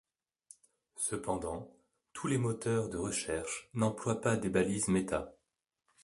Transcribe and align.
Cependant, 0.97 1.69
tous 2.13 2.25
les 2.25 2.39
moteurs 2.39 2.89
de 2.89 2.97
recherche 2.97 3.69
n’emploient 3.75 4.19
pas 4.19 4.35
des 4.35 4.49
balises 4.49 4.87
meta. 4.87 5.35